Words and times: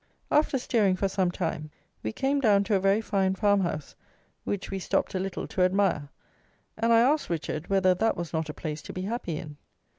After 0.31 0.57
steering 0.57 0.95
for 0.95 1.07
some 1.07 1.29
time, 1.29 1.69
we 2.01 2.11
came 2.11 2.39
down 2.41 2.63
to 2.63 2.73
a 2.75 2.79
very 2.79 3.01
fine 3.01 3.35
farmhouse, 3.35 3.95
which 4.45 4.71
we 4.71 4.79
stopped 4.79 5.13
a 5.13 5.19
little 5.19 5.45
to 5.49 5.61
admire; 5.61 6.09
and 6.75 6.91
I 6.91 7.01
asked 7.01 7.29
Richard 7.29 7.67
whether 7.69 7.93
that 7.93 8.17
was 8.17 8.33
not 8.33 8.49
a 8.49 8.53
place 8.55 8.81
to 8.81 8.93
be 8.93 9.03
happy 9.03 9.37
in. 9.37 9.57